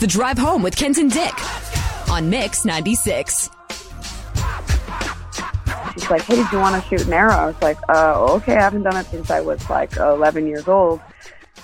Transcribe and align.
The 0.00 0.06
Drive 0.06 0.38
Home 0.38 0.62
with 0.62 0.76
Kent 0.76 0.96
and 0.98 1.10
Dick 1.10 1.34
on 2.08 2.30
Mix 2.30 2.64
96. 2.64 3.50
She's 5.94 6.08
like, 6.08 6.22
hey, 6.22 6.36
do 6.36 6.48
you 6.52 6.58
want 6.60 6.80
to 6.80 6.88
shoot 6.88 7.04
an 7.04 7.12
arrow? 7.12 7.32
I 7.32 7.46
was 7.46 7.60
like, 7.60 7.78
uh, 7.88 8.34
okay, 8.34 8.56
I 8.56 8.60
haven't 8.60 8.84
done 8.84 8.96
it 8.96 9.06
since 9.06 9.28
I 9.28 9.40
was 9.40 9.68
like 9.68 9.96
11 9.96 10.46
years 10.46 10.68
old. 10.68 11.00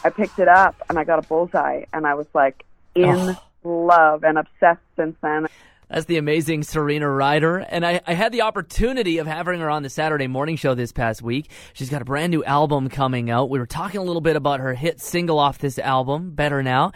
I 0.03 0.11
picked 0.11 0.41
it 0.41 0.49
up 0.49 0.75
and 0.89 0.99
I 0.99 1.05
got 1.05 1.25
a 1.25 1.29
bullseye 1.29 1.85
and 1.93 2.09
I 2.09 2.15
was 2.15 2.27
like 2.35 2.65
in 2.97 3.37
love 3.63 4.25
and 4.25 4.37
obsessed 4.37 4.83
since 4.97 5.17
then. 5.23 5.47
That's 5.89 6.07
the 6.07 6.17
amazing 6.17 6.65
Serena 6.65 7.09
Ryder. 7.09 7.59
And 7.59 7.87
I, 7.87 8.01
I 8.05 8.15
had 8.15 8.33
the 8.33 8.43
opportunity 8.43 9.19
of 9.19 9.29
having 9.29 9.61
her 9.61 9.71
on 9.71 9.85
the 9.85 9.91
Saturday 9.91 10.27
morning 10.27 10.57
show 10.57 10.75
this 10.75 10.91
past 10.91 11.23
week. 11.23 11.51
She's 11.73 11.89
got 11.89 12.03
a 12.03 12.05
brand 12.05 12.33
new 12.33 12.43
album 12.43 12.89
coming 12.89 13.31
out. 13.31 13.49
We 13.49 13.61
were 13.61 13.67
talking 13.67 14.01
a 14.01 14.03
little 14.03 14.23
bit 14.23 14.35
about 14.35 14.59
her 14.59 14.75
hit 14.75 15.01
single 15.01 15.39
off 15.39 15.59
this 15.59 15.79
album, 15.79 16.33
Better 16.33 16.65
Now. 16.65 16.91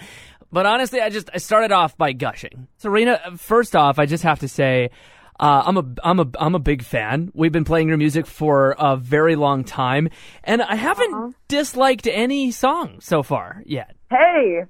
But 0.50 0.64
honestly, 0.66 1.00
I 1.00 1.10
just 1.10 1.28
I 1.34 1.38
started 1.38 1.72
off 1.72 1.96
by 1.96 2.12
gushing. 2.12 2.68
Serena, 2.78 3.20
first 3.36 3.76
off, 3.76 3.98
I 3.98 4.06
just 4.06 4.22
have 4.24 4.38
to 4.40 4.48
say, 4.48 4.90
uh, 5.38 5.62
I'm 5.66 5.76
a 5.76 5.84
I'm 6.02 6.20
a 6.20 6.26
I'm 6.40 6.54
a 6.54 6.58
big 6.58 6.82
fan. 6.82 7.30
We've 7.34 7.52
been 7.52 7.64
playing 7.64 7.88
your 7.88 7.98
music 7.98 8.26
for 8.26 8.74
a 8.78 8.96
very 8.96 9.36
long 9.36 9.62
time, 9.64 10.08
and 10.44 10.62
I 10.62 10.74
haven't 10.74 11.12
Uh-huh. 11.14 11.30
disliked 11.48 12.06
any 12.06 12.50
song 12.50 12.96
so 13.00 13.22
far 13.22 13.62
yet. 13.66 13.94
Hey, 14.10 14.62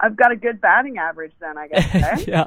I've 0.00 0.16
got 0.16 0.32
a 0.32 0.36
good 0.36 0.60
batting 0.60 0.96
average 0.98 1.32
then, 1.40 1.56
I 1.58 1.68
guess. 1.68 2.26
yeah, 2.26 2.44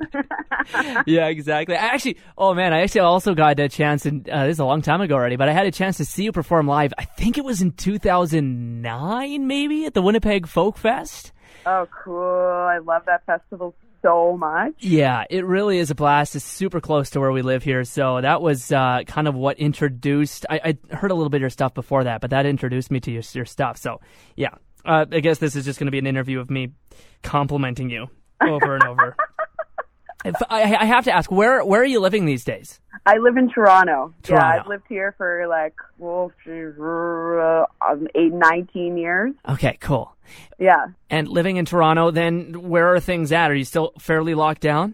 yeah, 1.06 1.28
exactly. 1.28 1.76
I 1.76 1.86
actually, 1.88 2.18
oh 2.38 2.54
man, 2.54 2.74
I 2.74 2.82
actually 2.82 3.02
also 3.02 3.34
got 3.36 3.60
a 3.60 3.70
chance, 3.70 4.06
and 4.06 4.28
uh, 4.30 4.46
this 4.46 4.54
is 4.54 4.60
a 4.60 4.66
long 4.66 4.82
time 4.82 5.02
ago 5.02 5.16
already, 5.16 5.36
but 5.36 5.48
I 5.48 5.54
had 5.54 5.66
a 5.68 5.72
chance 5.72 5.98
to 5.98 6.06
see 6.06 6.24
you 6.26 6.32
perform 6.32 6.68
live. 6.68 6.94
I 6.98 7.06
think 7.06 7.38
it 7.38 7.44
was 7.46 7.62
in 7.62 7.72
2009, 7.72 9.48
maybe 9.48 9.86
at 9.86 9.94
the 9.94 10.02
Winnipeg 10.02 10.48
Folk 10.48 10.78
Fest. 10.78 11.32
Oh, 11.66 11.88
cool. 12.04 12.68
I 12.68 12.80
love 12.80 13.04
that 13.06 13.26
festival 13.26 13.76
so 14.02 14.38
much. 14.38 14.74
Yeah, 14.80 15.26
it 15.30 15.46
really 15.46 15.78
is 15.78 15.92
a 15.92 15.96
blast. 15.96 16.36
It's 16.36 16.46
super 16.46 16.80
close 16.80 17.10
to 17.12 17.20
where 17.20 17.32
we 17.32 17.42
live 17.42 17.64
here, 17.64 17.84
so 17.84 18.22
that 18.22 18.42
was 18.42 18.72
uh, 18.72 19.02
kind 19.06 19.28
of 19.28 19.36
what 19.36 19.60
introduced. 19.60 20.46
I, 20.50 20.78
I 20.92 20.96
heard 20.96 21.12
a 21.12 21.16
little 21.16 21.30
bit 21.30 21.38
of 21.38 21.42
your 21.42 21.50
stuff 21.50 21.74
before 21.74 22.06
that, 22.06 22.22
but 22.22 22.30
that 22.32 22.46
introduced 22.46 22.92
me 22.92 23.00
to 23.02 23.12
your, 23.12 23.24
your 23.34 23.46
stuff. 23.46 23.78
So 23.78 24.00
yeah, 24.36 24.56
uh, 24.86 25.06
I 25.12 25.20
guess 25.20 25.40
this 25.40 25.56
is 25.56 25.66
just 25.66 25.80
going 25.80 25.88
to 25.88 25.92
be 25.92 26.00
an 26.00 26.08
interview 26.08 26.40
of 26.40 26.50
me 26.50 26.72
complimenting 27.24 27.90
you 27.90 28.08
over 28.42 28.76
and 28.76 28.84
over. 28.84 29.16
If, 30.26 30.36
I, 30.50 30.76
I 30.76 30.84
have 30.84 31.06
to 31.06 31.14
ask, 31.14 31.32
where 31.32 31.64
where 31.64 31.82
are 31.82 31.86
you 31.86 32.02
living 32.02 32.26
these 32.26 32.44
days? 32.44 32.82
I 33.06 33.18
live 33.18 33.38
in 33.38 33.50
Toronto. 33.50 34.14
Yeah, 34.28 34.46
I've 34.46 34.68
lived 34.68 34.84
here 34.90 35.14
for 35.18 35.48
like, 35.48 35.74
well, 35.98 36.32
uh, 36.48 37.66
um, 37.88 38.08
eight, 38.16 38.34
19 38.34 38.98
years. 38.98 39.34
Okay, 39.48 39.78
cool. 39.80 40.16
Yeah. 40.60 40.88
And 41.10 41.28
living 41.28 41.58
in 41.58 41.66
Toronto, 41.66 42.12
then 42.12 42.70
where 42.70 42.94
are 42.94 43.00
things 43.00 43.32
at? 43.32 43.50
Are 43.52 43.56
you 43.56 43.66
still 43.66 43.94
fairly 44.00 44.36
locked 44.36 44.62
down? 44.62 44.94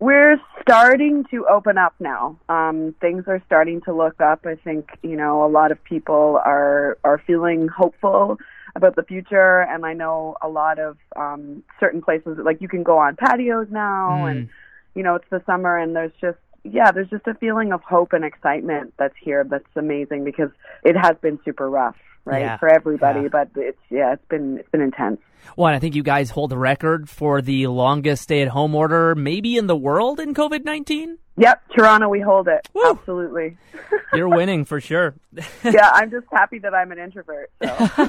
We're 0.00 0.36
starting 0.62 1.24
to 1.32 1.46
open 1.48 1.76
up 1.76 1.94
now. 1.98 2.38
Um, 2.48 2.94
things 3.00 3.24
are 3.26 3.42
starting 3.46 3.80
to 3.82 3.92
look 3.92 4.20
up. 4.20 4.46
I 4.46 4.54
think 4.54 4.90
you 5.02 5.16
know 5.16 5.44
a 5.44 5.50
lot 5.50 5.72
of 5.72 5.82
people 5.82 6.40
are 6.44 6.98
are 7.02 7.18
feeling 7.26 7.66
hopeful 7.66 8.38
about 8.76 8.94
the 8.94 9.02
future, 9.02 9.62
and 9.62 9.84
I 9.84 9.94
know 9.94 10.36
a 10.40 10.48
lot 10.48 10.78
of 10.78 10.98
um, 11.16 11.64
certain 11.80 12.00
places 12.00 12.38
like 12.44 12.60
you 12.60 12.68
can 12.68 12.84
go 12.84 12.96
on 12.98 13.16
patios 13.16 13.66
now, 13.72 14.20
Mm. 14.22 14.30
and 14.30 14.48
you 14.94 15.02
know 15.02 15.16
it's 15.16 15.28
the 15.30 15.42
summer, 15.46 15.76
and 15.76 15.96
there's 15.96 16.12
just 16.20 16.38
yeah, 16.72 16.90
there's 16.92 17.10
just 17.10 17.26
a 17.26 17.34
feeling 17.34 17.72
of 17.72 17.82
hope 17.82 18.12
and 18.12 18.24
excitement 18.24 18.94
that's 18.98 19.14
here. 19.20 19.44
That's 19.48 19.64
amazing 19.76 20.24
because 20.24 20.50
it 20.84 20.96
has 20.96 21.16
been 21.20 21.38
super 21.44 21.68
rough, 21.68 21.96
right, 22.24 22.40
Yeah. 22.42 22.56
for 22.58 22.68
everybody. 22.68 23.22
Yeah. 23.22 23.28
But 23.32 23.50
it's 23.56 23.78
yeah, 23.90 24.12
it's 24.14 24.24
been 24.28 24.58
it's 24.58 24.68
been 24.70 24.80
intense. 24.80 25.20
Well, 25.56 25.68
and 25.68 25.76
I 25.76 25.78
think 25.78 25.94
you 25.94 26.02
guys 26.02 26.30
hold 26.30 26.50
the 26.50 26.58
record 26.58 27.08
for 27.08 27.40
the 27.40 27.68
longest 27.68 28.24
stay-at-home 28.24 28.74
order, 28.74 29.14
maybe 29.14 29.56
in 29.56 29.66
the 29.66 29.76
world 29.76 30.20
in 30.20 30.34
COVID 30.34 30.64
nineteen. 30.64 31.18
Yep, 31.38 31.62
Toronto, 31.76 32.08
we 32.08 32.20
hold 32.20 32.48
it 32.48 32.68
Woo. 32.74 32.82
absolutely. 32.90 33.56
You're 34.12 34.28
winning 34.28 34.64
for 34.64 34.80
sure. 34.80 35.14
yeah, 35.62 35.90
I'm 35.92 36.10
just 36.10 36.26
happy 36.32 36.58
that 36.58 36.74
I'm 36.74 36.90
an 36.92 36.98
introvert. 36.98 37.50
So. 37.62 38.08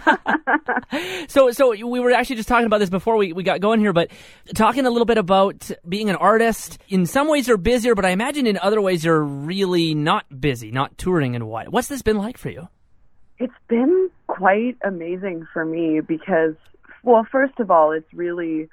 So, 1.28 1.52
so 1.52 1.88
we 1.88 2.00
were 2.00 2.12
actually 2.12 2.38
just 2.38 2.50
talking 2.50 2.66
about 2.66 2.80
this 2.80 2.90
before 2.90 3.16
we, 3.16 3.34
we 3.34 3.44
got 3.44 3.62
going 3.62 3.80
here, 3.80 3.94
but 3.94 4.10
talking 4.56 4.86
a 4.86 4.90
little 4.90 5.06
bit 5.06 5.20
about 5.20 5.70
being 5.88 6.10
an 6.10 6.16
artist. 6.16 6.80
In 6.90 7.06
some 7.06 7.28
ways, 7.28 7.48
you're 7.48 7.58
busier, 7.58 7.94
but 7.94 8.06
I 8.06 8.10
imagine 8.10 8.48
in 8.48 8.58
other 8.58 8.82
ways 8.82 9.06
you're 9.06 9.24
really 9.24 9.94
not 9.94 10.26
busy, 10.42 10.72
not 10.72 10.98
touring 10.98 11.36
and 11.36 11.48
what. 11.48 11.70
What's 11.70 11.88
this 11.88 12.02
been 12.02 12.18
like 12.18 12.38
for 12.38 12.50
you? 12.50 12.68
It's 13.38 13.54
been 13.68 14.10
quite 14.28 14.78
amazing 14.84 15.48
for 15.54 15.64
me 15.64 16.02
because, 16.02 16.56
well, 17.04 17.26
first 17.32 17.60
of 17.60 17.70
all, 17.70 17.92
it's 17.92 18.12
really 18.14 18.68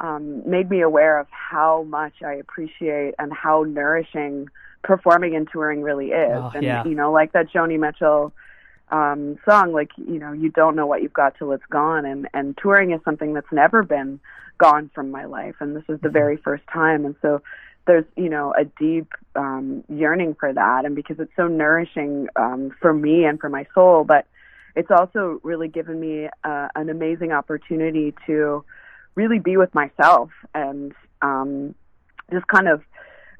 um, 0.00 0.48
made 0.48 0.70
me 0.70 0.80
aware 0.80 1.18
of 1.18 1.26
how 1.30 1.84
much 1.84 2.22
I 2.24 2.34
appreciate 2.34 3.14
and 3.18 3.32
how 3.32 3.64
nourishing 3.64 4.48
performing 4.82 5.34
and 5.34 5.48
touring 5.50 5.82
really 5.82 6.08
is. 6.08 6.36
Oh, 6.36 6.52
and, 6.54 6.64
yeah. 6.64 6.84
you 6.84 6.94
know, 6.94 7.10
like 7.12 7.32
that 7.32 7.50
Joni 7.50 7.78
Mitchell 7.78 8.32
um, 8.90 9.38
song, 9.44 9.72
like, 9.72 9.90
you 9.96 10.18
know, 10.18 10.32
you 10.32 10.50
don't 10.50 10.76
know 10.76 10.86
what 10.86 11.02
you've 11.02 11.12
got 11.12 11.36
till 11.36 11.52
it's 11.52 11.66
gone. 11.68 12.04
And, 12.04 12.28
and 12.32 12.56
touring 12.56 12.92
is 12.92 13.00
something 13.04 13.34
that's 13.34 13.52
never 13.52 13.82
been 13.82 14.20
gone 14.58 14.90
from 14.94 15.10
my 15.10 15.24
life. 15.24 15.56
And 15.60 15.76
this 15.76 15.84
is 15.88 16.00
the 16.00 16.08
very 16.08 16.36
first 16.36 16.62
time. 16.72 17.04
And 17.04 17.14
so 17.20 17.42
there's, 17.86 18.04
you 18.16 18.28
know, 18.28 18.54
a 18.58 18.64
deep 18.64 19.12
um, 19.34 19.82
yearning 19.88 20.36
for 20.38 20.52
that. 20.52 20.84
And 20.84 20.94
because 20.94 21.18
it's 21.18 21.32
so 21.36 21.48
nourishing 21.48 22.28
um, 22.36 22.70
for 22.80 22.92
me 22.92 23.24
and 23.24 23.40
for 23.40 23.48
my 23.48 23.66
soul, 23.74 24.04
but 24.04 24.26
it's 24.76 24.90
also 24.90 25.40
really 25.42 25.68
given 25.68 25.98
me 25.98 26.28
uh, 26.44 26.68
an 26.76 26.88
amazing 26.88 27.32
opportunity 27.32 28.14
to 28.26 28.64
really 29.18 29.40
be 29.40 29.56
with 29.56 29.74
myself 29.74 30.30
and 30.54 30.94
um, 31.22 31.74
just 32.30 32.46
kind 32.46 32.68
of 32.68 32.82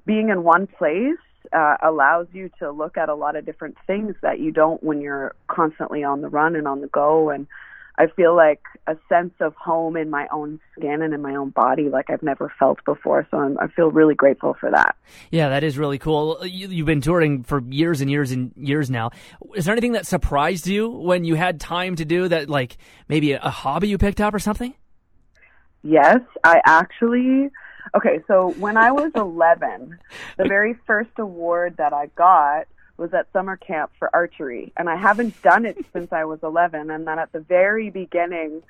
being 0.05 0.29
in 0.29 0.43
one 0.43 0.67
place 0.67 1.23
uh, 1.53 1.77
allows 1.81 2.27
you 2.33 2.51
to 2.59 2.73
look 2.73 2.97
at 2.97 3.09
a 3.09 3.15
lot 3.15 3.37
of 3.37 3.47
different 3.47 3.77
things 3.87 4.17
that 4.21 4.41
you 4.41 4.51
don't 4.51 4.83
when 4.83 5.01
you're 5.01 5.37
constantly 5.47 6.03
on 6.03 6.21
the 6.21 6.29
run 6.29 6.57
and 6.57 6.67
on 6.67 6.81
the 6.81 6.89
go. 6.89 7.31
And 7.31 7.47
I 7.97 8.09
feel 8.09 8.35
like 8.35 8.61
a 8.89 8.97
sense 9.09 9.35
of 9.39 9.55
home 9.55 9.97
in 9.97 10.11
my 10.11 10.27
own 10.33 10.59
skin 10.73 11.01
and 11.01 11.15
in 11.15 11.23
my 11.23 11.37
own 11.37 11.51
body 11.51 11.89
like 11.89 12.11
I've 12.11 12.25
never 12.25 12.53
felt 12.59 12.85
before. 12.85 13.25
So 13.31 13.39
I'm, 13.39 13.57
I 13.61 13.69
feel 13.69 13.93
really 13.93 14.17
grateful 14.17 14.57
for 14.59 14.73
that. 14.73 14.97
Yeah, 15.31 15.49
that 15.51 15.63
is 15.63 15.79
really 15.79 15.99
cool. 15.99 16.45
You, 16.45 16.69
you've 16.69 16.87
been 16.87 17.01
touring 17.01 17.45
for 17.45 17.63
years 17.63 18.01
and 18.01 18.11
years 18.11 18.33
and 18.33 18.53
years 18.57 18.91
now. 18.91 19.11
Is 19.55 19.65
there 19.65 19.73
anything 19.73 19.93
that 19.93 20.07
surprised 20.07 20.67
you 20.67 20.89
when 20.89 21.25
you 21.25 21.37
had 21.37 21.61
time 21.61 21.95
to 21.97 22.05
do 22.05 22.27
that, 22.27 22.51
like 22.51 22.79
maybe 23.09 23.33
a 23.33 23.51
hobby 23.51 23.87
you 23.87 23.97
picked 23.97 24.21
up 24.21 24.35
or 24.35 24.41
something? 24.41 24.75
Yes, 25.83 26.21
I 26.45 26.61
actually. 26.65 27.51
Okay, 27.95 28.21
so 28.27 28.51
when 28.59 28.77
I 28.77 28.91
was 28.93 29.13
11, 29.15 29.99
the 30.37 30.45
very 30.49 30.75
first 30.87 31.11
award 31.19 31.77
that 31.79 31.93
I 31.93 32.07
got 32.17 32.67
was 32.97 33.15
at 33.15 33.27
summer 33.33 33.57
camp 33.57 33.93
for 33.99 34.11
archery, 34.15 34.73
and 34.77 34.91
I 34.91 34.97
haven't 34.97 35.41
done 35.43 35.65
it 35.65 35.79
since 35.93 36.13
I 36.13 36.25
was 36.25 36.41
11. 36.43 36.91
And 36.91 37.07
then 37.07 37.19
at 37.19 37.33
the 37.33 37.41
very 37.41 37.91
beginning 37.91 38.63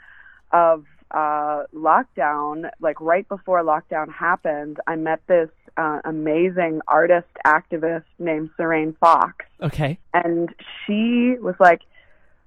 of 0.52 0.84
uh, 1.10 1.64
lockdown, 1.74 2.70
like 2.80 3.00
right 3.00 3.26
before 3.28 3.62
lockdown 3.62 4.12
happened, 4.12 4.78
I 4.86 4.96
met 4.96 5.20
this 5.26 5.48
uh, 5.78 6.00
amazing 6.04 6.80
artist 6.86 7.28
activist 7.46 8.04
named 8.18 8.50
Serene 8.56 8.96
Fox 9.00 9.44
Okay. 9.62 9.96
and 10.12 10.52
she 10.84 11.36
was 11.40 11.54
like 11.60 11.82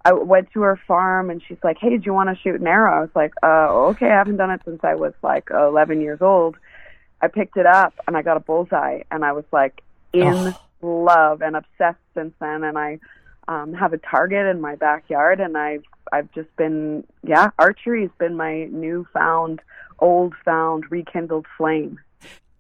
I 0.04 0.14
went 0.14 0.52
to 0.54 0.62
her 0.62 0.80
farm 0.88 1.30
and 1.30 1.42
she's 1.48 1.58
like, 1.64 1.78
"Hey, 1.80 1.98
do 1.98 2.04
you 2.06 2.14
want 2.14 2.30
to 2.30 2.42
shoot 2.42 2.60
an 2.60 2.68
arrow?" 2.68 2.98
I 2.98 3.02
was 3.02 3.16
like, 3.16 3.34
"Uh, 3.44 3.68
okay. 3.90 4.08
I 4.08 4.18
haven't 4.18 4.38
done 4.38 4.52
it 4.52 4.62
since 4.66 4.84
I 4.84 4.96
was 4.96 5.14
like 5.22 5.50
11 5.52 6.02
years 6.02 6.22
old." 6.22 6.56
I 7.22 7.28
picked 7.28 7.58
it 7.58 7.66
up 7.66 7.94
and 8.08 8.18
I 8.18 8.22
got 8.22 8.38
a 8.38 8.40
bullseye 8.40 9.02
and 9.12 9.24
I 9.24 9.32
was 9.32 9.46
like 9.52 9.84
in 10.12 10.56
love 10.82 11.42
and 11.42 11.56
obsessed 11.56 12.00
since 12.16 12.34
then 12.40 12.64
and 12.64 12.78
I 12.78 13.00
um 13.48 13.74
have 13.74 13.94
a 13.94 13.98
target 13.98 14.48
in 14.48 14.60
my 14.60 14.76
backyard 14.76 15.40
and 15.40 15.56
I've 15.58 15.84
I've 16.12 16.32
just 16.32 16.54
been 16.56 17.06
yeah, 17.24 17.52
archery 17.60 18.02
has 18.02 18.12
been 18.18 18.36
my 18.36 18.66
newfound 18.66 19.62
old 20.00 20.34
found 20.44 20.86
rekindled 20.90 21.46
flame. 21.58 22.00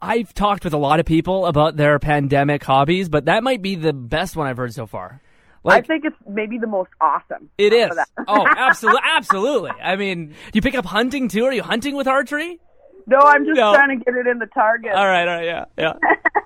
I've 0.01 0.33
talked 0.33 0.63
with 0.63 0.73
a 0.73 0.77
lot 0.77 0.99
of 0.99 1.05
people 1.05 1.45
about 1.45 1.75
their 1.75 1.99
pandemic 1.99 2.63
hobbies, 2.63 3.07
but 3.07 3.25
that 3.25 3.43
might 3.43 3.61
be 3.61 3.75
the 3.75 3.93
best 3.93 4.35
one 4.35 4.47
I've 4.47 4.57
heard 4.57 4.73
so 4.73 4.87
far. 4.87 5.21
Like 5.63 5.83
I 5.83 5.87
think 5.87 6.05
it's 6.05 6.15
maybe 6.27 6.57
the 6.57 6.67
most 6.67 6.89
awesome. 6.99 7.49
it 7.57 7.71
is. 7.73 7.91
oh, 8.27 8.45
absolutely, 8.57 9.01
absolutely. 9.03 9.71
I 9.83 9.95
mean, 9.95 10.27
do 10.29 10.35
you 10.53 10.61
pick 10.61 10.75
up 10.75 10.85
hunting 10.85 11.27
too? 11.27 11.45
Are 11.45 11.53
you 11.53 11.61
hunting 11.63 11.95
with 11.95 12.07
archery? 12.07 12.59
No, 13.07 13.17
I'm 13.19 13.45
just 13.45 13.57
No. 13.57 13.73
trying 13.73 13.97
to 13.99 14.03
get 14.05 14.13
it 14.15 14.27
in 14.27 14.39
the 14.39 14.45
target. 14.47 14.91
All 14.93 15.05
right, 15.07 15.27
all 15.27 15.35
right, 15.35 15.45
yeah, 15.45 15.65
yeah. 15.77 15.93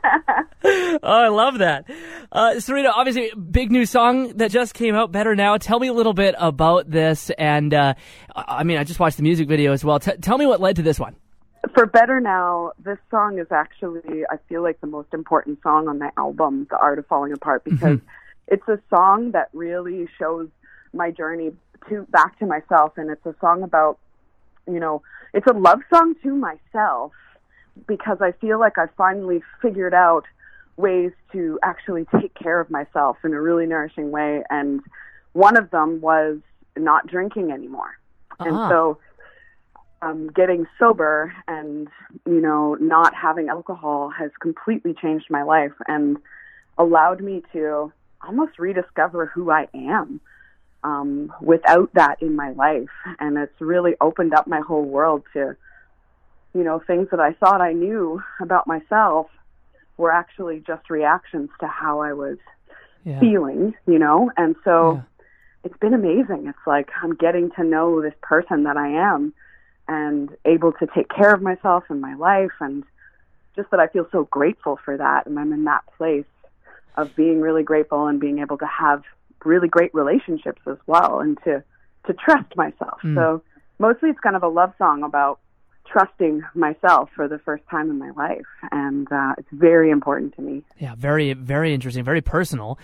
oh, 0.65 0.99
I 1.03 1.27
love 1.27 1.59
that. 1.59 1.85
Uh, 2.31 2.59
Serena, 2.59 2.89
obviously, 2.95 3.31
big 3.51 3.71
new 3.71 3.85
song 3.85 4.29
that 4.37 4.51
just 4.51 4.73
came 4.73 4.95
out, 4.95 5.11
Better 5.11 5.35
Now. 5.35 5.57
Tell 5.57 5.79
me 5.79 5.87
a 5.87 5.93
little 5.93 6.13
bit 6.13 6.35
about 6.37 6.89
this. 6.89 7.29
And, 7.31 7.73
uh, 7.73 7.93
I 8.35 8.63
mean, 8.63 8.77
I 8.77 8.83
just 8.83 8.99
watched 8.99 9.17
the 9.17 9.23
music 9.23 9.47
video 9.47 9.73
as 9.73 9.83
well. 9.83 9.99
T- 9.99 10.17
tell 10.21 10.37
me 10.37 10.45
what 10.45 10.59
led 10.61 10.77
to 10.77 10.81
this 10.81 10.99
one. 10.99 11.15
For 11.73 11.85
Better 11.85 12.19
Now, 12.19 12.71
this 12.83 12.97
song 13.11 13.37
is 13.39 13.47
actually, 13.51 14.23
I 14.29 14.37
feel 14.47 14.63
like, 14.63 14.79
the 14.81 14.87
most 14.87 15.13
important 15.13 15.61
song 15.61 15.87
on 15.87 15.99
the 15.99 16.11
album, 16.17 16.67
The 16.69 16.77
Art 16.77 16.99
of 16.99 17.07
Falling 17.07 17.33
Apart, 17.33 17.63
because 17.65 17.99
it's 18.47 18.67
a 18.67 18.79
song 18.89 19.31
that 19.31 19.49
really 19.53 20.07
shows 20.17 20.49
my 20.93 21.11
journey 21.11 21.51
to 21.89 22.03
back 22.09 22.37
to 22.39 22.45
myself, 22.45 22.93
and 22.97 23.09
it's 23.09 23.25
a 23.25 23.35
song 23.41 23.63
about 23.63 23.99
you 24.67 24.79
know, 24.79 25.01
it's 25.33 25.47
a 25.47 25.53
love 25.53 25.79
song 25.93 26.15
to 26.23 26.35
myself 26.35 27.11
because 27.87 28.17
I 28.21 28.31
feel 28.33 28.59
like 28.59 28.77
I 28.77 28.85
finally 28.97 29.41
figured 29.61 29.93
out 29.93 30.25
ways 30.77 31.11
to 31.31 31.59
actually 31.63 32.05
take 32.19 32.33
care 32.33 32.59
of 32.59 32.69
myself 32.69 33.17
in 33.23 33.33
a 33.33 33.41
really 33.41 33.65
nourishing 33.65 34.11
way. 34.11 34.43
And 34.49 34.81
one 35.33 35.57
of 35.57 35.71
them 35.71 36.01
was 36.01 36.39
not 36.77 37.07
drinking 37.07 37.51
anymore. 37.51 37.97
Uh-huh. 38.39 38.49
And 38.49 38.69
so 38.69 38.97
um, 40.01 40.27
getting 40.35 40.65
sober 40.79 41.33
and, 41.47 41.87
you 42.25 42.41
know, 42.41 42.75
not 42.75 43.13
having 43.13 43.49
alcohol 43.49 44.09
has 44.09 44.31
completely 44.41 44.93
changed 44.93 45.27
my 45.29 45.43
life 45.43 45.73
and 45.87 46.17
allowed 46.77 47.21
me 47.21 47.43
to 47.53 47.91
almost 48.25 48.59
rediscover 48.59 49.27
who 49.27 49.51
I 49.51 49.67
am 49.73 50.21
um, 50.83 51.33
without 51.41 51.89
that 51.93 52.21
in 52.21 52.35
my 52.35 52.51
life. 52.51 52.89
And 53.19 53.37
it's 53.37 53.59
really 53.59 53.93
opened 54.01 54.33
up 54.33 54.47
my 54.47 54.61
whole 54.61 54.85
world 54.85 55.23
to, 55.33 55.55
you 56.53 56.63
know, 56.63 56.81
things 56.85 57.07
that 57.11 57.19
I 57.19 57.33
thought 57.33 57.61
I 57.61 57.73
knew 57.73 58.21
about 58.39 58.67
myself 58.67 59.27
were 59.97 60.11
actually 60.11 60.63
just 60.65 60.89
reactions 60.89 61.49
to 61.59 61.67
how 61.67 61.99
I 62.01 62.13
was 62.13 62.37
Yeah. 63.03 63.19
feeling, 63.19 63.73
you 63.87 63.99
know? 63.99 64.31
And 64.37 64.55
so 64.63 64.93
Yeah. 64.93 65.01
it's 65.63 65.77
been 65.77 65.93
amazing. 65.93 66.47
It's 66.47 66.67
like 66.67 66.89
I'm 67.01 67.15
getting 67.15 67.51
to 67.51 67.63
know 67.63 68.01
this 68.01 68.13
person 68.21 68.63
that 68.63 68.77
I 68.77 68.87
am 68.89 69.33
and 69.87 70.29
able 70.45 70.73
to 70.73 70.87
take 70.95 71.09
care 71.09 71.33
of 71.33 71.41
myself 71.41 71.83
and 71.89 72.01
my 72.01 72.15
life 72.15 72.51
and 72.59 72.83
just 73.55 73.69
that 73.71 73.79
I 73.79 73.87
feel 73.87 74.07
so 74.11 74.25
grateful 74.25 74.77
for 74.83 74.97
that 74.97 75.25
and 75.25 75.39
I'm 75.39 75.53
in 75.53 75.63
that 75.65 75.83
place 75.97 76.25
of 76.97 77.15
being 77.15 77.41
really 77.41 77.63
grateful 77.63 78.07
and 78.07 78.19
being 78.19 78.39
able 78.39 78.57
to 78.57 78.67
have 78.67 79.03
really 79.43 79.67
great 79.67 79.93
relationships 79.93 80.61
as 80.67 80.77
well 80.87 81.19
and 81.19 81.37
to 81.43 81.63
to 82.07 82.13
trust 82.13 82.55
myself. 82.55 82.99
So 83.15 83.41
mostly 83.79 84.09
it's 84.09 84.19
kind 84.19 84.35
of 84.35 84.43
a 84.43 84.47
love 84.47 84.73
song 84.77 85.03
about 85.03 85.39
trusting 85.91 86.43
myself 86.53 87.09
for 87.15 87.27
the 87.27 87.39
first 87.39 87.63
time 87.69 87.89
in 87.89 87.97
my 87.97 88.11
life 88.11 88.45
and 88.71 89.11
uh, 89.11 89.33
it's 89.37 89.47
very 89.51 89.89
important 89.89 90.35
to 90.35 90.41
me. 90.41 90.63
Yeah, 90.79 90.95
very, 90.95 91.33
very 91.33 91.73
interesting, 91.73 92.03
very 92.03 92.21
personal, 92.21 92.79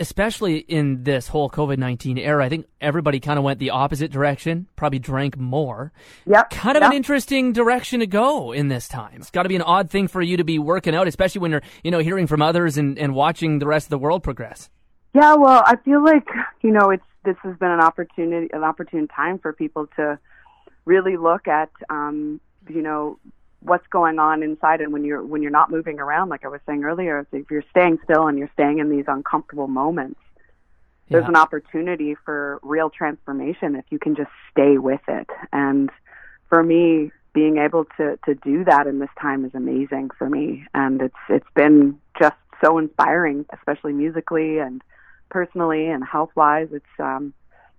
especially 0.00 0.58
in 0.58 1.04
this 1.04 1.28
whole 1.28 1.48
COVID 1.48 1.78
19 1.78 2.18
era. 2.18 2.44
I 2.44 2.48
think 2.48 2.66
everybody 2.80 3.20
kind 3.20 3.38
of 3.38 3.44
went 3.44 3.58
the 3.58 3.70
opposite 3.70 4.10
direction, 4.10 4.66
probably 4.76 4.98
drank 4.98 5.36
more. 5.36 5.92
Yep. 6.26 6.50
Kind 6.50 6.76
of 6.76 6.82
yep. 6.82 6.90
an 6.90 6.96
interesting 6.96 7.52
direction 7.52 8.00
to 8.00 8.06
go 8.06 8.52
in 8.52 8.68
this 8.68 8.88
time. 8.88 9.16
It's 9.16 9.30
got 9.30 9.44
to 9.44 9.48
be 9.48 9.56
an 9.56 9.62
odd 9.62 9.90
thing 9.90 10.08
for 10.08 10.22
you 10.22 10.36
to 10.36 10.44
be 10.44 10.58
working 10.58 10.94
out, 10.94 11.08
especially 11.08 11.40
when 11.40 11.50
you're, 11.50 11.62
you 11.82 11.90
know, 11.90 12.00
hearing 12.00 12.26
from 12.26 12.42
others 12.42 12.76
and, 12.76 12.98
and 12.98 13.14
watching 13.14 13.58
the 13.58 13.66
rest 13.66 13.86
of 13.86 13.90
the 13.90 13.98
world 13.98 14.22
progress. 14.22 14.68
Yeah, 15.14 15.34
well, 15.34 15.62
I 15.64 15.76
feel 15.76 16.04
like 16.04 16.26
you 16.62 16.72
know 16.72 16.90
it's 16.90 17.04
this 17.24 17.36
has 17.42 17.56
been 17.56 17.70
an 17.70 17.80
opportunity, 17.80 18.48
an 18.52 18.64
opportune 18.64 19.08
time 19.08 19.38
for 19.38 19.52
people 19.52 19.86
to 19.96 20.18
really 20.84 21.16
look 21.16 21.48
at, 21.48 21.70
um, 21.88 22.40
you 22.68 22.82
know, 22.82 23.18
what's 23.64 23.86
going 23.88 24.18
on 24.18 24.42
inside, 24.42 24.80
and 24.80 24.92
when 24.92 25.04
you're 25.04 25.24
when 25.24 25.42
you're 25.42 25.50
not 25.50 25.70
moving 25.70 25.98
around, 25.98 26.28
like 26.28 26.44
I 26.44 26.48
was 26.48 26.60
saying 26.66 26.84
earlier, 26.84 27.26
if 27.32 27.50
you're 27.50 27.64
staying 27.70 27.98
still 28.04 28.26
and 28.28 28.38
you're 28.38 28.50
staying 28.52 28.78
in 28.78 28.90
these 28.90 29.06
uncomfortable 29.08 29.68
moments, 29.68 30.20
there's 31.10 31.24
Yeah. 31.24 31.28
an 31.28 31.36
opportunity 31.36 32.14
for 32.24 32.60
real 32.62 32.90
transformation 32.90 33.74
if 33.76 33.84
you 33.90 33.98
can 33.98 34.14
just 34.14 34.30
stay 34.50 34.78
with 34.78 35.00
it. 35.08 35.28
And 35.52 35.90
for 36.48 36.62
me, 36.62 37.10
being 37.32 37.56
able 37.58 37.86
to 37.96 38.18
to 38.26 38.34
do 38.34 38.64
that 38.64 38.86
in 38.86 38.98
this 38.98 39.10
time 39.20 39.44
is 39.44 39.54
amazing 39.54 40.10
for 40.18 40.28
me, 40.28 40.66
and 40.74 41.00
it's 41.02 41.16
it's 41.28 41.50
been 41.54 41.98
just 42.18 42.36
so 42.64 42.78
inspiring, 42.78 43.46
especially 43.52 43.92
musically 43.92 44.58
and 44.58 44.82
personally 45.30 45.86
and 45.88 46.04
health 46.04 46.30
wise. 46.36 46.68
It's 46.72 47.00
um 47.00 47.32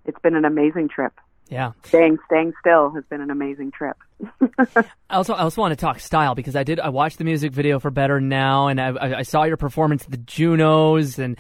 it's 0.06 0.20
been 0.20 0.36
an 0.36 0.46
amazing 0.46 0.90
trip. 0.90 1.14
Yeah. 1.50 1.74
Staying 1.84 2.18
staying 2.26 2.54
still 2.60 2.92
has 2.92 3.04
been 3.06 3.22
an 3.22 3.30
amazing 3.30 3.72
trip. 3.72 3.98
I 5.10 5.16
also, 5.16 5.34
I 5.34 5.42
also 5.42 5.62
want 5.62 5.74
to 5.74 5.76
talk 5.76 6.00
style 6.00 6.34
because 6.34 6.56
I 6.56 6.64
did. 6.64 6.80
I 6.80 6.90
watched 6.90 7.18
the 7.18 7.24
music 7.24 7.52
video 7.54 7.80
for 7.80 7.92
Better 7.92 8.20
Now, 8.20 8.68
and 8.68 8.82
I, 8.82 8.88
I, 8.90 9.18
I 9.20 9.22
saw 9.22 9.44
your 9.44 9.58
performance 9.58 10.06
at 10.06 10.12
the 10.12 10.18
Junos 10.18 11.20
and 11.20 11.38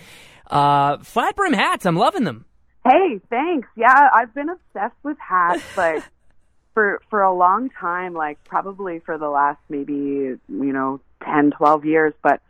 uh, 0.49 0.97
flat 0.99 1.35
brim 1.35 1.53
hats. 1.53 1.85
I'm 1.85 1.95
loving 1.95 2.23
them. 2.23 2.45
Hey, 2.83 3.19
thanks. 3.31 3.67
Yeah, 3.75 4.09
I've 4.13 4.33
been 4.35 4.49
obsessed 4.49 4.97
with 5.01 5.17
hats, 5.17 5.63
like 5.75 6.03
for 6.75 7.01
for 7.09 7.23
a 7.23 7.33
long 7.33 7.71
time, 7.71 8.13
like 8.13 8.43
probably 8.43 8.99
for 8.99 9.17
the 9.17 9.29
last 9.29 9.59
maybe 9.69 9.93
you 9.93 10.39
know 10.47 11.01
ten, 11.23 11.49
twelve 11.49 11.83
years. 11.83 12.13
But 12.21 12.41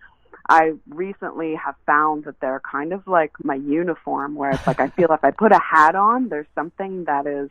I 0.47 0.73
recently 0.89 1.55
have 1.55 1.75
found 1.85 2.25
that 2.25 2.39
they're 2.39 2.61
kind 2.69 2.93
of 2.93 3.07
like 3.07 3.31
my 3.43 3.55
uniform, 3.55 4.35
where 4.35 4.51
it's 4.51 4.67
like 4.67 4.79
I 4.79 4.89
feel 4.89 5.11
if 5.11 5.23
I 5.23 5.31
put 5.31 5.51
a 5.51 5.59
hat 5.59 5.95
on, 5.95 6.29
there's 6.29 6.47
something 6.55 7.05
that 7.05 7.25
is 7.27 7.49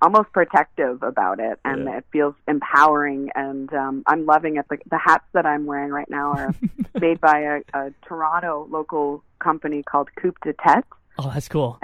almost 0.00 0.32
protective 0.32 1.02
about 1.02 1.40
it, 1.40 1.58
and 1.64 1.88
it 1.88 2.04
feels 2.12 2.34
empowering. 2.46 3.30
And 3.34 3.72
um, 3.72 4.02
I'm 4.06 4.26
loving 4.26 4.56
it. 4.56 4.66
The, 4.68 4.78
the 4.90 4.98
hats 4.98 5.24
that 5.32 5.46
I'm 5.46 5.66
wearing 5.66 5.90
right 5.90 6.08
now 6.08 6.32
are 6.32 6.54
made 7.00 7.20
by 7.20 7.40
a, 7.40 7.60
a 7.74 7.92
Toronto 8.06 8.66
local 8.70 9.22
company 9.38 9.82
called 9.82 10.08
Coupe 10.16 10.38
de 10.42 10.52
Tete 10.52 10.84
Oh, 11.18 11.30
that's 11.32 11.48
cool. 11.48 11.78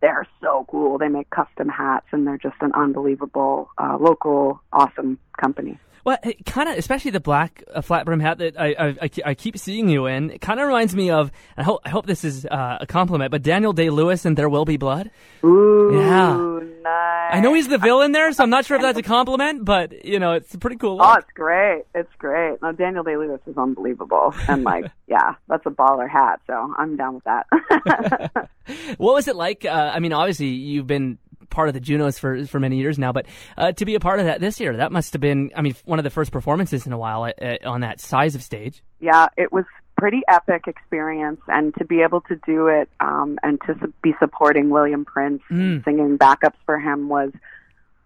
they're 0.00 0.26
so 0.40 0.66
cool. 0.70 0.98
They 0.98 1.08
make 1.08 1.30
custom 1.30 1.68
hats, 1.68 2.06
and 2.12 2.26
they're 2.26 2.38
just 2.38 2.56
an 2.60 2.72
unbelievable 2.74 3.70
uh, 3.78 3.96
local, 3.98 4.60
awesome 4.72 5.18
company. 5.40 5.78
Well, 6.06 6.18
it 6.22 6.46
kind 6.46 6.68
of, 6.68 6.78
especially 6.78 7.10
the 7.10 7.18
black 7.18 7.64
uh, 7.74 7.80
flat 7.80 8.04
brim 8.06 8.20
hat 8.20 8.38
that 8.38 8.56
I, 8.56 8.66
I, 8.78 8.86
I, 9.02 9.10
I 9.26 9.34
keep 9.34 9.58
seeing 9.58 9.88
you 9.88 10.06
in. 10.06 10.30
It 10.30 10.40
kind 10.40 10.60
of 10.60 10.66
reminds 10.68 10.94
me 10.94 11.10
of. 11.10 11.32
I 11.56 11.64
hope 11.64 11.80
I 11.84 11.88
hope 11.88 12.06
this 12.06 12.22
is 12.22 12.46
uh, 12.46 12.78
a 12.80 12.86
compliment, 12.86 13.32
but 13.32 13.42
Daniel 13.42 13.72
Day 13.72 13.90
Lewis 13.90 14.24
and 14.24 14.38
There 14.38 14.48
Will 14.48 14.64
Be 14.64 14.76
Blood. 14.76 15.10
Ooh, 15.44 15.90
Yeah. 15.92 16.36
nice. 16.82 17.34
I 17.34 17.40
know 17.40 17.54
he's 17.54 17.66
the 17.66 17.78
villain 17.78 18.12
there, 18.12 18.30
so 18.30 18.44
I'm 18.44 18.50
not 18.50 18.64
sure 18.64 18.76
if 18.76 18.82
that's 18.82 18.96
a 19.00 19.02
compliment, 19.02 19.64
but 19.64 20.04
you 20.04 20.20
know, 20.20 20.34
it's 20.34 20.54
a 20.54 20.58
pretty 20.58 20.76
cool. 20.76 20.98
Oh, 21.02 21.14
it's 21.14 21.26
great. 21.34 21.82
It's 21.92 22.12
great. 22.18 22.62
Now, 22.62 22.70
Daniel 22.70 23.02
Day 23.02 23.16
Lewis 23.16 23.40
is 23.48 23.58
unbelievable, 23.58 24.32
and 24.46 24.62
like, 24.62 24.84
yeah, 25.08 25.34
that's 25.48 25.66
a 25.66 25.70
baller 25.70 26.08
hat. 26.08 26.40
So 26.46 26.72
I'm 26.78 26.96
down 26.96 27.14
with 27.16 27.24
that. 27.24 28.48
What 28.98 29.14
was 29.14 29.28
it 29.28 29.36
like? 29.36 29.64
Uh, 29.64 29.92
I 29.94 30.00
mean, 30.00 30.12
obviously 30.12 30.46
you've 30.48 30.86
been 30.88 31.18
part 31.56 31.68
of 31.68 31.74
the 31.74 31.80
Junos 31.80 32.18
for 32.18 32.44
for 32.46 32.60
many 32.60 32.76
years 32.76 32.98
now, 32.98 33.12
but 33.12 33.26
uh, 33.56 33.72
to 33.72 33.84
be 33.84 33.94
a 33.96 34.00
part 34.00 34.20
of 34.20 34.26
that 34.26 34.40
this 34.40 34.60
year, 34.60 34.76
that 34.76 34.92
must 34.92 35.12
have 35.14 35.20
been. 35.20 35.50
I 35.56 35.62
mean, 35.62 35.74
one 35.84 35.98
of 35.98 36.04
the 36.04 36.10
first 36.18 36.30
performances 36.30 36.86
in 36.86 36.92
a 36.92 36.98
while 36.98 37.24
uh, 37.24 37.56
on 37.64 37.80
that 37.80 38.00
size 38.00 38.34
of 38.36 38.42
stage. 38.42 38.82
yeah, 39.00 39.26
it 39.36 39.50
was 39.52 39.64
pretty 39.98 40.20
epic 40.28 40.64
experience, 40.68 41.40
and 41.48 41.74
to 41.78 41.84
be 41.84 42.02
able 42.02 42.20
to 42.20 42.36
do 42.46 42.68
it 42.68 42.88
um, 43.00 43.38
and 43.42 43.58
to 43.66 43.74
su- 43.80 43.92
be 44.02 44.12
supporting 44.20 44.68
William 44.70 45.04
Prince, 45.06 45.42
Mm. 45.50 45.82
singing 45.84 46.18
backups 46.18 46.60
for 46.66 46.78
him 46.78 47.08
was 47.08 47.32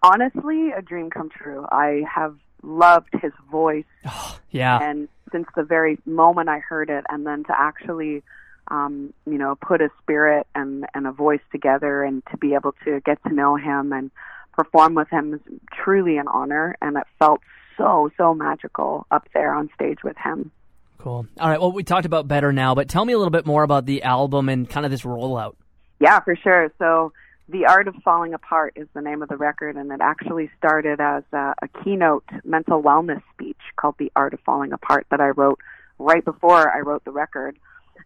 honestly 0.01 0.71
a 0.71 0.81
dream 0.81 1.09
come 1.09 1.29
true. 1.29 1.65
I 1.71 2.03
have 2.13 2.35
loved 2.63 3.09
his 3.21 3.33
voice, 3.51 3.85
Yeah, 4.51 4.79
and 4.81 5.07
since 5.31 5.47
the 5.55 5.63
very 5.63 5.97
moment 6.05 6.49
I 6.49 6.59
heard 6.59 6.89
it, 6.89 7.03
and 7.09 7.25
then 7.25 7.43
to 7.45 7.53
actually, 7.57 8.23
um, 8.71 9.13
you 9.25 9.37
know, 9.37 9.55
put 9.55 9.81
a 9.81 9.89
spirit 10.01 10.47
and 10.55 10.85
and 10.93 11.05
a 11.05 11.11
voice 11.11 11.41
together, 11.51 12.03
and 12.03 12.23
to 12.31 12.37
be 12.37 12.53
able 12.55 12.73
to 12.85 13.01
get 13.01 13.21
to 13.27 13.33
know 13.33 13.57
him 13.57 13.91
and 13.91 14.09
perform 14.53 14.95
with 14.95 15.09
him 15.09 15.33
is 15.33 15.41
truly 15.83 16.17
an 16.17 16.27
honor, 16.27 16.75
and 16.81 16.97
it 16.97 17.03
felt 17.19 17.41
so 17.77 18.09
so 18.17 18.33
magical 18.33 19.05
up 19.11 19.27
there 19.33 19.53
on 19.53 19.69
stage 19.75 19.99
with 20.03 20.17
him. 20.17 20.51
cool. 20.97 21.25
All 21.39 21.49
right, 21.49 21.59
well, 21.59 21.71
we 21.71 21.83
talked 21.83 22.05
about 22.05 22.27
better 22.27 22.53
now, 22.53 22.73
but 22.73 22.87
tell 22.87 23.03
me 23.03 23.13
a 23.13 23.17
little 23.17 23.31
bit 23.31 23.45
more 23.45 23.63
about 23.63 23.85
the 23.85 24.03
album 24.03 24.49
and 24.49 24.69
kind 24.69 24.85
of 24.85 24.91
this 24.91 25.01
rollout. 25.01 25.55
Yeah, 25.99 26.19
for 26.21 26.35
sure. 26.35 26.71
So, 26.79 27.11
The 27.49 27.65
Art 27.65 27.87
of 27.87 27.95
Falling 28.03 28.33
Apart 28.33 28.73
is 28.75 28.87
the 28.93 29.01
name 29.01 29.21
of 29.21 29.29
the 29.29 29.37
record, 29.37 29.75
and 29.75 29.91
it 29.91 29.99
actually 30.01 30.49
started 30.57 30.99
as 31.01 31.23
a, 31.33 31.53
a 31.61 31.67
keynote 31.83 32.23
mental 32.43 32.81
wellness 32.81 33.21
speech 33.33 33.59
called 33.75 33.95
The 33.99 34.11
Art 34.15 34.33
of 34.33 34.39
Falling 34.45 34.71
Apart 34.71 35.07
that 35.11 35.19
I 35.19 35.29
wrote 35.29 35.59
right 35.99 36.23
before 36.23 36.73
I 36.75 36.79
wrote 36.79 37.03
the 37.03 37.11
record. 37.11 37.57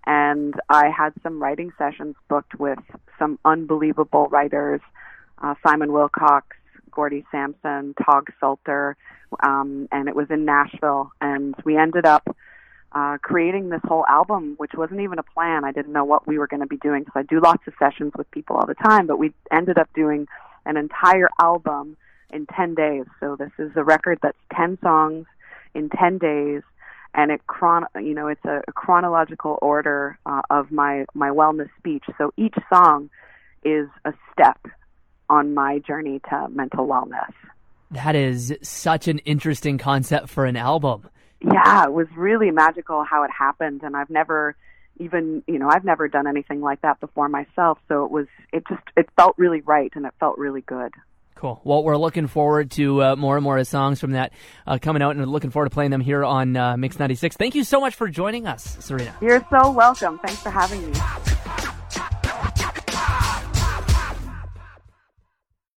And 0.07 0.53
I 0.69 0.89
had 0.89 1.13
some 1.23 1.41
writing 1.41 1.71
sessions 1.77 2.15
booked 2.29 2.55
with 2.59 2.79
some 3.17 3.39
unbelievable 3.45 4.27
writers 4.27 4.81
uh, 5.41 5.55
Simon 5.65 5.91
Wilcox, 5.91 6.55
Gordie 6.91 7.25
Sampson, 7.31 7.93
Tawgs 8.03 8.33
Salter, 8.39 8.95
um, 9.43 9.87
and 9.91 10.07
it 10.07 10.15
was 10.15 10.27
in 10.29 10.45
Nashville. 10.45 11.11
And 11.21 11.55
we 11.65 11.77
ended 11.77 12.05
up 12.05 12.35
uh, 12.93 13.17
creating 13.21 13.69
this 13.69 13.81
whole 13.83 14.05
album, 14.07 14.55
which 14.57 14.71
wasn't 14.73 15.01
even 15.01 15.19
a 15.19 15.23
plan. 15.23 15.65
I 15.65 15.71
didn't 15.71 15.91
know 15.91 16.05
what 16.05 16.27
we 16.27 16.37
were 16.37 16.47
going 16.47 16.61
to 16.61 16.67
be 16.67 16.77
doing 16.77 17.03
because 17.03 17.19
I 17.19 17.23
do 17.23 17.41
lots 17.41 17.67
of 17.67 17.73
sessions 17.77 18.13
with 18.17 18.29
people 18.31 18.55
all 18.55 18.65
the 18.65 18.75
time, 18.75 19.07
but 19.07 19.19
we 19.19 19.33
ended 19.51 19.77
up 19.77 19.89
doing 19.93 20.27
an 20.65 20.77
entire 20.77 21.29
album 21.39 21.97
in 22.31 22.45
10 22.45 22.75
days. 22.75 23.05
So 23.19 23.35
this 23.35 23.51
is 23.59 23.71
a 23.75 23.83
record 23.83 24.19
that's 24.21 24.37
10 24.55 24.79
songs 24.81 25.25
in 25.73 25.89
10 25.89 26.17
days. 26.17 26.61
And 27.17 27.31
it 27.31 27.47
chron, 27.47 27.85
you 27.95 28.13
know, 28.13 28.27
it's 28.27 28.43
a, 28.43 28.61
a 28.67 28.73
chronological 28.73 29.57
order 29.61 30.19
uh, 30.25 30.41
of 30.49 30.71
my 30.71 31.05
my 31.13 31.29
wellness 31.29 31.69
speech. 31.77 32.03
So 32.17 32.33
each 32.35 32.55
song 32.71 33.09
is 33.63 33.87
a 34.03 34.13
step 34.33 34.59
on 35.29 35.53
my 35.53 35.79
journey 35.79 36.19
to 36.29 36.49
mental 36.49 36.87
wellness. 36.87 37.31
That 37.91 38.15
is 38.15 38.53
such 38.61 39.07
an 39.07 39.19
interesting 39.19 39.77
concept 39.77 40.29
for 40.29 40.45
an 40.45 40.57
album. 40.57 41.07
yeah, 41.41 41.85
it 41.85 41.93
was 41.93 42.07
really 42.15 42.51
magical 42.51 43.03
how 43.03 43.23
it 43.23 43.31
happened, 43.31 43.81
and 43.83 43.95
I've 43.95 44.09
never 44.09 44.55
even 44.97 45.43
you 45.47 45.59
know 45.59 45.69
I've 45.69 45.83
never 45.83 46.07
done 46.07 46.27
anything 46.27 46.61
like 46.61 46.81
that 46.81 46.99
before 46.99 47.29
myself. 47.29 47.79
So 47.87 48.05
it 48.05 48.11
was 48.11 48.27
it 48.51 48.63
just 48.67 48.83
it 48.97 49.09
felt 49.15 49.35
really 49.37 49.61
right, 49.61 49.91
and 49.95 50.05
it 50.05 50.13
felt 50.19 50.37
really 50.37 50.61
good. 50.61 50.93
Cool. 51.45 51.61
Well, 51.63 51.83
we're 51.83 51.95
looking 51.95 52.25
forward 52.25 52.71
to 52.71 53.03
uh, 53.03 53.15
more 53.15 53.37
and 53.37 53.43
more 53.43 53.63
songs 53.65 53.99
from 53.99 54.13
that 54.13 54.33
uh, 54.65 54.79
coming 54.81 55.03
out, 55.03 55.15
and 55.15 55.23
looking 55.27 55.51
forward 55.51 55.69
to 55.69 55.73
playing 55.75 55.91
them 55.91 56.01
here 56.01 56.23
on 56.23 56.57
uh, 56.57 56.75
Mix 56.75 56.97
96. 56.97 57.37
Thank 57.37 57.53
you 57.53 57.63
so 57.63 57.79
much 57.79 57.93
for 57.93 58.07
joining 58.07 58.47
us, 58.47 58.77
Serena. 58.83 59.15
You're 59.21 59.45
so 59.51 59.69
welcome. 59.69 60.17
Thanks 60.25 60.41
for 60.41 60.49
having 60.49 60.83
me. 60.89 61.34